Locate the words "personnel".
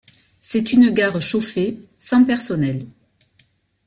2.25-2.87